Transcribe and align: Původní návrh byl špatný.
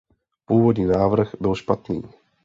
Původní 0.45 0.85
návrh 0.85 1.31
byl 1.41 1.55
špatný. 1.55 2.01